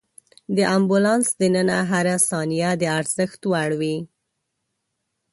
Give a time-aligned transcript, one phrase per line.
[0.55, 3.97] د امبولانس دننه هره ثانیه د ارزښت وړ وي.